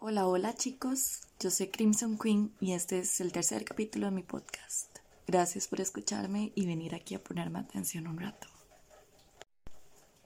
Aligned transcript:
Hola, 0.00 0.28
hola 0.28 0.54
chicos, 0.54 1.22
yo 1.40 1.50
soy 1.50 1.66
Crimson 1.66 2.18
Queen 2.18 2.54
y 2.60 2.72
este 2.74 3.00
es 3.00 3.20
el 3.20 3.32
tercer 3.32 3.64
capítulo 3.64 4.06
de 4.06 4.12
mi 4.12 4.22
podcast. 4.22 5.00
Gracias 5.26 5.66
por 5.66 5.80
escucharme 5.80 6.52
y 6.54 6.66
venir 6.66 6.94
aquí 6.94 7.16
a 7.16 7.22
ponerme 7.22 7.58
atención 7.58 8.06
un 8.06 8.20
rato. 8.20 8.46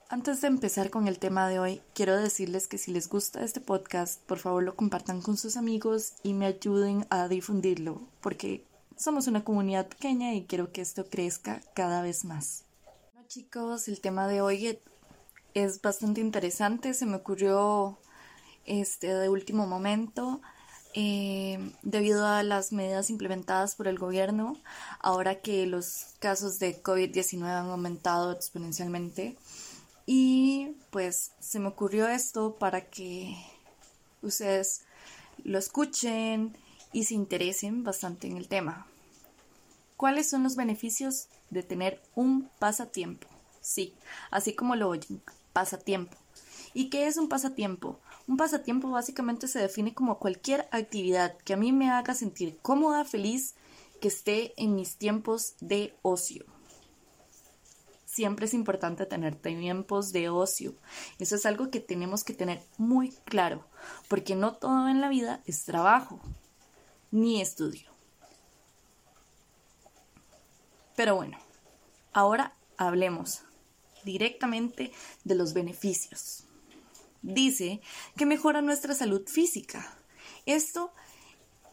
Antes 0.09 0.41
de 0.41 0.47
empezar 0.49 0.91
con 0.91 1.07
el 1.07 1.17
tema 1.17 1.49
de 1.49 1.57
hoy, 1.57 1.81
quiero 1.95 2.15
decirles 2.15 2.67
que 2.67 2.77
si 2.77 2.91
les 2.91 3.09
gusta 3.09 3.43
este 3.43 3.61
podcast, 3.61 4.21
por 4.21 4.37
favor 4.37 4.61
lo 4.61 4.75
compartan 4.75 5.23
con 5.23 5.37
sus 5.37 5.57
amigos 5.57 6.13
y 6.21 6.33
me 6.33 6.45
ayuden 6.45 7.07
a 7.09 7.27
difundirlo, 7.27 8.03
porque 8.21 8.67
somos 8.95 9.25
una 9.25 9.43
comunidad 9.43 9.87
pequeña 9.87 10.35
y 10.35 10.45
quiero 10.45 10.71
que 10.71 10.81
esto 10.81 11.09
crezca 11.09 11.61
cada 11.73 12.03
vez 12.03 12.25
más. 12.25 12.65
Bueno 13.15 13.27
chicos, 13.27 13.87
el 13.87 14.01
tema 14.01 14.27
de 14.27 14.39
hoy 14.39 14.77
es 15.55 15.81
bastante 15.81 16.21
interesante, 16.21 16.93
se 16.93 17.07
me 17.07 17.15
ocurrió 17.15 17.97
este 18.65 19.13
de 19.13 19.29
último 19.29 19.67
momento. 19.67 20.41
Eh, 20.95 21.73
debido 21.81 22.27
a 22.27 22.43
las 22.43 22.71
medidas 22.71 23.09
implementadas 23.09 23.75
por 23.75 23.87
el 23.87 23.97
gobierno, 23.97 24.57
ahora 24.99 25.41
que 25.41 25.65
los 25.65 26.13
casos 26.19 26.59
de 26.59 26.83
COVID-19 26.83 27.45
han 27.45 27.69
aumentado 27.69 28.31
exponencialmente. 28.31 29.35
Y 30.05 30.75
pues 30.91 31.31
se 31.39 31.59
me 31.59 31.69
ocurrió 31.69 32.07
esto 32.07 32.55
para 32.55 32.89
que 32.89 33.35
ustedes 34.21 34.81
lo 35.43 35.57
escuchen 35.57 36.55
y 36.91 37.05
se 37.05 37.15
interesen 37.15 37.83
bastante 37.83 38.27
en 38.27 38.37
el 38.37 38.47
tema. 38.47 38.85
¿Cuáles 39.97 40.29
son 40.29 40.43
los 40.43 40.55
beneficios 40.55 41.27
de 41.49 41.63
tener 41.63 42.01
un 42.13 42.49
pasatiempo? 42.59 43.27
Sí, 43.61 43.95
así 44.29 44.53
como 44.53 44.75
lo 44.75 44.89
oyen, 44.89 45.21
pasatiempo. 45.53 46.17
¿Y 46.73 46.89
qué 46.89 47.07
es 47.07 47.17
un 47.17 47.29
pasatiempo? 47.29 47.99
Un 48.27 48.37
pasatiempo 48.37 48.89
básicamente 48.89 49.47
se 49.47 49.59
define 49.59 49.93
como 49.93 50.17
cualquier 50.17 50.67
actividad 50.71 51.37
que 51.39 51.53
a 51.53 51.57
mí 51.57 51.71
me 51.71 51.89
haga 51.89 52.13
sentir 52.13 52.57
cómoda, 52.61 53.03
feliz, 53.03 53.55
que 53.99 54.07
esté 54.07 54.53
en 54.57 54.75
mis 54.75 54.97
tiempos 54.97 55.55
de 55.59 55.93
ocio. 56.01 56.45
Siempre 58.05 58.45
es 58.45 58.53
importante 58.53 59.05
tener 59.05 59.35
tiempos 59.35 60.11
de 60.11 60.29
ocio. 60.29 60.75
Eso 61.19 61.35
es 61.35 61.45
algo 61.45 61.69
que 61.69 61.79
tenemos 61.79 62.23
que 62.23 62.33
tener 62.33 62.61
muy 62.77 63.09
claro, 63.25 63.65
porque 64.07 64.35
no 64.35 64.53
todo 64.53 64.87
en 64.87 65.01
la 65.01 65.09
vida 65.09 65.41
es 65.45 65.65
trabajo 65.65 66.19
ni 67.11 67.41
estudio. 67.41 67.89
Pero 70.95 71.15
bueno, 71.15 71.37
ahora 72.13 72.53
hablemos 72.77 73.41
directamente 74.03 74.91
de 75.23 75.35
los 75.35 75.53
beneficios. 75.53 76.45
Dice 77.23 77.81
que 78.17 78.25
mejora 78.25 78.61
nuestra 78.61 78.93
salud 78.93 79.25
física. 79.27 79.97
Esto 80.45 80.91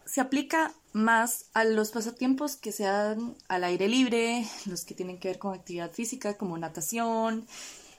se 0.07 0.21
aplica 0.21 0.73
más 0.93 1.47
a 1.55 1.65
los 1.65 1.91
pasatiempos 1.91 2.57
que 2.57 2.73
se 2.73 2.85
dan 2.85 3.37
al 3.49 3.65
aire 3.65 3.89
libre, 3.89 4.47
los 4.67 4.85
que 4.85 4.95
tienen 4.95 5.19
que 5.19 5.29
ver 5.29 5.39
con 5.39 5.55
actividad 5.55 5.93
física 5.93 6.37
como 6.37 6.57
natación, 6.57 7.47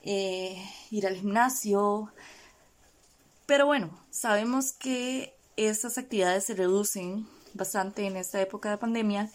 eh, 0.02 0.62
ir 0.90 1.06
al 1.06 1.16
gimnasio. 1.16 2.12
Pero 3.46 3.66
bueno, 3.66 3.98
sabemos 4.10 4.72
que 4.72 5.34
estas 5.56 5.98
actividades 5.98 6.44
se 6.44 6.54
reducen 6.54 7.26
bastante 7.54 8.06
en 8.06 8.16
esta 8.16 8.40
época 8.40 8.70
de 8.70 8.78
pandemia. 8.78 9.30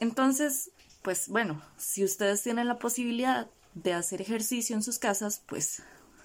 Entonces, 0.00 0.70
pues 1.02 1.28
bueno, 1.28 1.62
si 1.76 2.04
ustedes 2.04 2.42
tienen 2.42 2.68
la 2.68 2.78
posibilidad 2.78 3.48
de 3.74 3.94
hacer 3.94 4.20
ejercicio 4.20 4.76
en 4.76 4.82
sus 4.82 4.98
casas, 4.98 5.42
pues 5.46 5.82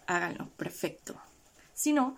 háganlo, 0.10 0.50
perfecto. 0.58 1.16
Si 1.74 1.94
no, 1.94 2.18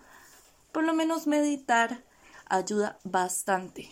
por 0.72 0.82
lo 0.82 0.94
menos 0.94 1.26
meditar 1.26 2.02
ayuda 2.46 2.98
bastante. 3.04 3.90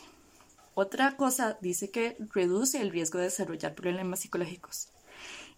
Otra 0.74 1.16
cosa 1.16 1.58
dice 1.60 1.90
que 1.90 2.16
reduce 2.32 2.80
el 2.80 2.90
riesgo 2.90 3.18
de 3.18 3.26
desarrollar 3.26 3.74
problemas 3.74 4.20
psicológicos. 4.20 4.88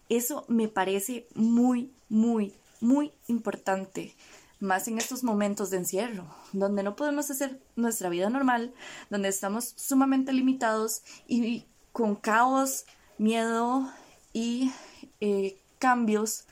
Eso 0.09 0.45
me 0.49 0.67
parece 0.67 1.25
muy, 1.33 1.93
muy, 2.09 2.53
muy 2.81 3.13
importante, 3.27 4.13
más 4.59 4.89
en 4.89 4.97
estos 4.97 5.23
momentos 5.23 5.69
de 5.69 5.77
encierro, 5.77 6.27
donde 6.51 6.83
no 6.83 6.97
podemos 6.97 7.31
hacer 7.31 7.61
nuestra 7.77 8.09
vida 8.09 8.29
normal, 8.29 8.73
donde 9.09 9.29
estamos 9.29 9.73
sumamente 9.77 10.33
limitados 10.33 11.03
y 11.27 11.65
con 11.93 12.15
caos, 12.15 12.85
miedo 13.17 13.89
y 14.33 14.73
eh, 15.21 15.57
cambios 15.79 16.45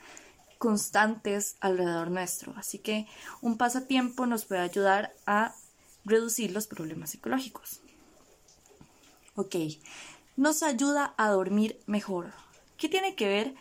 constantes 0.61 1.55
alrededor 1.59 2.11
nuestro. 2.11 2.53
Así 2.55 2.77
que 2.77 3.07
un 3.41 3.57
pasatiempo 3.57 4.27
nos 4.27 4.45
puede 4.45 4.61
ayudar 4.61 5.11
a 5.25 5.55
reducir 6.05 6.51
los 6.51 6.67
problemas 6.67 7.09
psicológicos. 7.09 7.79
Ok, 9.33 9.55
nos 10.37 10.61
ayuda 10.61 11.15
a 11.17 11.29
dormir 11.29 11.79
mejor. 11.87 12.31
¿Qué 12.77 12.89
tiene 12.89 13.15
que 13.15 13.27
ver 13.27 13.55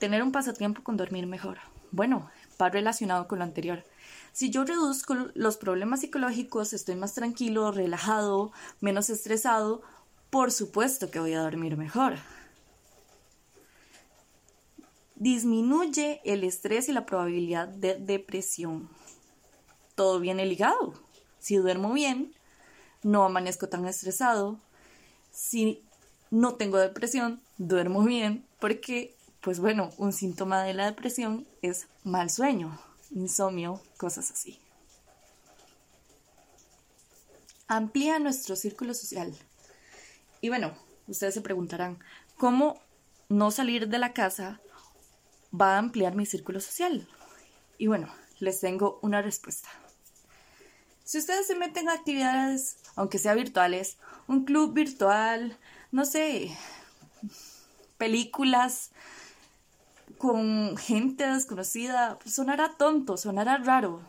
tener 0.00 0.24
un 0.24 0.32
pasatiempo 0.32 0.82
con 0.82 0.96
dormir 0.96 1.28
mejor? 1.28 1.58
Bueno, 1.92 2.28
va 2.60 2.68
relacionado 2.68 3.28
con 3.28 3.38
lo 3.38 3.44
anterior. 3.44 3.84
Si 4.32 4.50
yo 4.50 4.64
reduzco 4.64 5.14
los 5.34 5.56
problemas 5.56 6.00
psicológicos, 6.00 6.72
estoy 6.72 6.96
más 6.96 7.14
tranquilo, 7.14 7.70
relajado, 7.70 8.50
menos 8.80 9.08
estresado, 9.08 9.82
por 10.30 10.50
supuesto 10.50 11.12
que 11.12 11.20
voy 11.20 11.34
a 11.34 11.42
dormir 11.42 11.76
mejor 11.76 12.16
disminuye 15.20 16.22
el 16.24 16.42
estrés 16.44 16.88
y 16.88 16.92
la 16.92 17.06
probabilidad 17.06 17.68
de 17.68 17.94
depresión. 17.94 18.88
Todo 19.94 20.18
viene 20.18 20.46
ligado. 20.46 20.94
Si 21.38 21.56
duermo 21.56 21.92
bien, 21.92 22.34
no 23.02 23.24
amanezco 23.24 23.68
tan 23.68 23.86
estresado. 23.86 24.58
Si 25.30 25.84
no 26.30 26.54
tengo 26.54 26.78
depresión, 26.78 27.40
duermo 27.58 28.02
bien, 28.02 28.46
porque, 28.58 29.14
pues 29.42 29.60
bueno, 29.60 29.90
un 29.98 30.14
síntoma 30.14 30.62
de 30.62 30.72
la 30.72 30.86
depresión 30.86 31.46
es 31.60 31.86
mal 32.02 32.30
sueño, 32.30 32.80
insomnio, 33.10 33.82
cosas 33.98 34.30
así. 34.30 34.58
Amplía 37.68 38.18
nuestro 38.18 38.56
círculo 38.56 38.94
social. 38.94 39.36
Y 40.40 40.48
bueno, 40.48 40.72
ustedes 41.06 41.34
se 41.34 41.42
preguntarán, 41.42 41.98
¿cómo 42.38 42.80
no 43.28 43.50
salir 43.50 43.88
de 43.88 43.98
la 43.98 44.14
casa 44.14 44.60
va 45.58 45.74
a 45.74 45.78
ampliar 45.78 46.14
mi 46.14 46.26
círculo 46.26 46.60
social? 46.60 47.08
Y 47.78 47.86
bueno, 47.86 48.12
les 48.38 48.60
tengo 48.60 48.98
una 49.02 49.22
respuesta. 49.22 49.68
Si 51.04 51.18
ustedes 51.18 51.46
se 51.46 51.56
meten 51.56 51.88
a 51.88 51.94
actividades, 51.94 52.76
aunque 52.94 53.18
sea 53.18 53.34
virtuales, 53.34 53.96
un 54.28 54.44
club 54.44 54.74
virtual, 54.74 55.56
no 55.90 56.04
sé, 56.04 56.56
películas 57.98 58.90
con 60.18 60.76
gente 60.76 61.26
desconocida, 61.26 62.18
pues 62.22 62.34
sonará 62.34 62.76
tonto, 62.76 63.16
sonará 63.16 63.56
raro. 63.58 64.00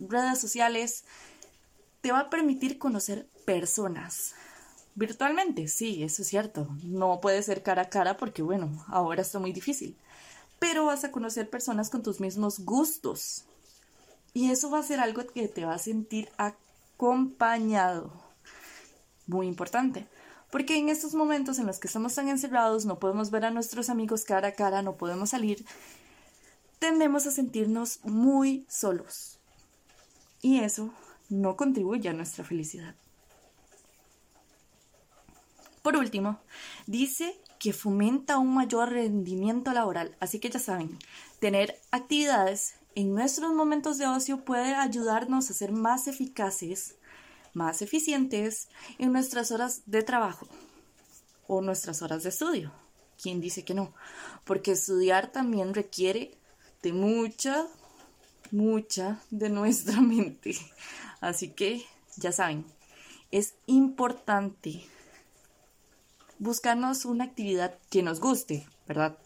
Redes 0.00 0.40
sociales 0.40 1.04
te 2.00 2.10
va 2.10 2.20
a 2.20 2.30
permitir 2.30 2.78
conocer 2.78 3.28
personas. 3.44 4.34
Virtualmente, 4.94 5.68
sí, 5.68 6.02
eso 6.02 6.22
es 6.22 6.28
cierto. 6.28 6.68
No 6.82 7.20
puede 7.20 7.42
ser 7.42 7.62
cara 7.62 7.82
a 7.82 7.88
cara 7.88 8.16
porque, 8.16 8.42
bueno, 8.42 8.84
ahora 8.88 9.22
está 9.22 9.38
muy 9.38 9.52
difícil 9.52 9.96
pero 10.62 10.84
vas 10.84 11.02
a 11.02 11.10
conocer 11.10 11.50
personas 11.50 11.90
con 11.90 12.04
tus 12.04 12.20
mismos 12.20 12.60
gustos. 12.60 13.42
Y 14.32 14.52
eso 14.52 14.70
va 14.70 14.78
a 14.78 14.84
ser 14.84 15.00
algo 15.00 15.26
que 15.26 15.48
te 15.48 15.64
va 15.64 15.74
a 15.74 15.78
sentir 15.80 16.28
acompañado. 16.36 18.12
Muy 19.26 19.48
importante. 19.48 20.06
Porque 20.52 20.76
en 20.76 20.88
estos 20.88 21.14
momentos 21.14 21.58
en 21.58 21.66
los 21.66 21.80
que 21.80 21.88
estamos 21.88 22.14
tan 22.14 22.28
encerrados, 22.28 22.86
no 22.86 23.00
podemos 23.00 23.32
ver 23.32 23.44
a 23.44 23.50
nuestros 23.50 23.90
amigos 23.90 24.22
cara 24.22 24.48
a 24.48 24.52
cara, 24.52 24.82
no 24.82 24.94
podemos 24.94 25.30
salir, 25.30 25.66
tendemos 26.78 27.26
a 27.26 27.32
sentirnos 27.32 27.98
muy 28.04 28.64
solos. 28.68 29.40
Y 30.42 30.60
eso 30.60 30.94
no 31.28 31.56
contribuye 31.56 32.08
a 32.08 32.12
nuestra 32.12 32.44
felicidad. 32.44 32.94
Por 35.82 35.96
último, 35.96 36.38
dice 36.86 37.36
que 37.62 37.72
fomenta 37.72 38.38
un 38.38 38.52
mayor 38.52 38.90
rendimiento 38.90 39.72
laboral. 39.72 40.16
Así 40.18 40.40
que 40.40 40.50
ya 40.50 40.58
saben, 40.58 40.98
tener 41.38 41.80
actividades 41.92 42.74
en 42.96 43.14
nuestros 43.14 43.52
momentos 43.52 43.98
de 43.98 44.08
ocio 44.08 44.44
puede 44.44 44.74
ayudarnos 44.74 45.48
a 45.48 45.54
ser 45.54 45.70
más 45.70 46.08
eficaces, 46.08 46.96
más 47.54 47.80
eficientes 47.80 48.68
en 48.98 49.12
nuestras 49.12 49.52
horas 49.52 49.82
de 49.86 50.02
trabajo 50.02 50.48
o 51.46 51.60
nuestras 51.60 52.02
horas 52.02 52.24
de 52.24 52.30
estudio. 52.30 52.72
¿Quién 53.22 53.40
dice 53.40 53.64
que 53.64 53.74
no? 53.74 53.94
Porque 54.42 54.72
estudiar 54.72 55.30
también 55.30 55.72
requiere 55.72 56.36
de 56.82 56.92
mucha, 56.92 57.68
mucha 58.50 59.22
de 59.30 59.50
nuestra 59.50 60.00
mente. 60.00 60.56
Así 61.20 61.50
que, 61.50 61.84
ya 62.16 62.32
saben, 62.32 62.64
es 63.30 63.54
importante 63.66 64.84
buscarnos 66.42 67.04
una 67.04 67.24
actividad 67.24 67.78
que 67.88 68.02
nos 68.02 68.20
guste, 68.20 68.66
¿verdad? 68.88 69.16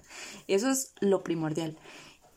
Eso 0.49 0.71
es 0.71 0.93
lo 1.01 1.25
primordial. 1.25 1.77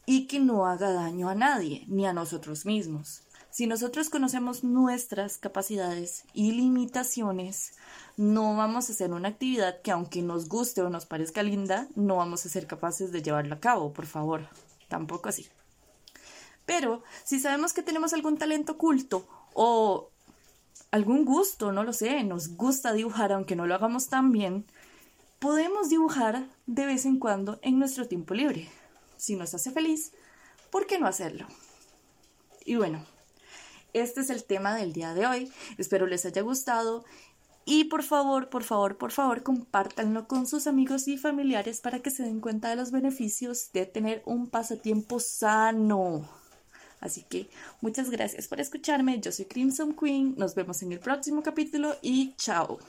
Y 0.06 0.26
que 0.28 0.40
no 0.40 0.66
haga 0.66 0.92
daño 0.92 1.30
a 1.30 1.36
nadie, 1.36 1.84
ni 1.88 2.08
a 2.08 2.14
nosotros 2.14 2.66
mismos. 2.66 3.24
Si 3.52 3.68
nosotros 3.68 4.10
conocemos 4.10 4.64
nuestras 4.64 5.38
capacidades 5.38 6.24
y 6.34 6.54
limitaciones, 6.54 7.74
no 8.16 8.56
vamos 8.56 8.90
a 8.90 8.94
hacer 8.94 9.12
una 9.12 9.30
actividad 9.30 9.82
que 9.82 9.92
aunque 9.92 10.22
nos 10.22 10.48
guste 10.48 10.82
o 10.82 10.90
nos 10.90 11.06
parezca 11.06 11.44
linda, 11.44 11.88
no 11.96 12.16
vamos 12.16 12.46
a 12.46 12.50
ser 12.50 12.66
capaces 12.66 13.12
de 13.12 13.22
llevarla 13.22 13.56
a 13.56 13.60
cabo, 13.60 13.92
por 13.92 14.06
favor. 14.06 14.48
Tampoco 14.88 15.30
así. 15.30 15.48
Pero 16.66 17.04
si 17.26 17.40
sabemos 17.40 17.74
que 17.74 17.84
tenemos 17.84 18.14
algún 18.14 18.38
talento 18.38 18.74
oculto 18.74 19.28
o 19.54 20.10
algún 20.92 21.26
gusto, 21.26 21.72
no 21.72 21.84
lo 21.84 21.94
sé, 21.94 22.24
nos 22.24 22.56
gusta 22.56 22.94
dibujar 22.94 23.32
aunque 23.32 23.56
no 23.56 23.68
lo 23.68 23.76
hagamos 23.76 24.10
tan 24.10 24.32
bien, 24.32 24.66
podemos 25.40 25.90
dibujar 25.90 26.48
de 26.66 26.86
vez 26.86 27.06
en 27.06 27.20
cuando 27.20 27.60
en 27.62 27.80
nuestro 27.80 28.08
tiempo 28.08 28.34
libre. 28.34 28.70
Si 29.18 29.36
nos 29.36 29.54
hace 29.54 29.72
feliz, 29.72 30.12
¿por 30.72 30.88
qué 30.88 31.00
no 31.00 31.08
hacerlo? 31.08 31.48
Y 32.66 32.76
bueno, 32.76 33.06
este 33.94 34.22
es 34.22 34.30
el 34.30 34.44
tema 34.44 34.76
del 34.76 34.94
día 34.94 35.14
de 35.14 35.26
hoy. 35.26 35.52
Espero 35.78 36.08
les 36.08 36.26
haya 36.26 36.42
gustado 36.42 37.04
y 37.66 37.86
por 37.86 38.04
favor, 38.04 38.50
por 38.50 38.64
favor, 38.64 38.98
por 38.98 39.12
favor, 39.12 39.44
compártanlo 39.44 40.28
con 40.28 40.48
sus 40.48 40.68
amigos 40.68 41.08
y 41.08 41.18
familiares 41.18 41.82
para 41.82 42.00
que 42.00 42.10
se 42.10 42.24
den 42.24 42.40
cuenta 42.40 42.70
de 42.70 42.76
los 42.76 42.92
beneficios 42.92 43.72
de 43.74 43.86
tener 43.86 44.24
un 44.26 44.48
pasatiempo 44.48 45.20
sano. 45.20 46.39
Así 47.00 47.24
que 47.24 47.50
muchas 47.82 48.10
gracias 48.10 48.48
por 48.48 48.60
escucharme. 48.60 49.20
Yo 49.20 49.32
soy 49.32 49.46
Crimson 49.46 49.96
Queen. 49.96 50.36
Nos 50.38 50.56
vemos 50.56 50.82
en 50.82 50.92
el 50.92 51.00
próximo 51.00 51.42
capítulo 51.44 51.96
y 52.02 52.34
chao. 52.36 52.80